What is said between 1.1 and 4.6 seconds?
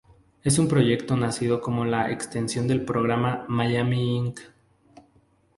nacido como extensión del programa "Miami Ink".